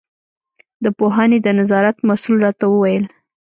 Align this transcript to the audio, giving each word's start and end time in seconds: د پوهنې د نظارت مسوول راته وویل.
د 0.83 0.85
پوهنې 0.97 1.37
د 1.41 1.47
نظارت 1.59 1.97
مسوول 2.07 2.37
راته 2.45 2.65
وویل. 2.69 3.05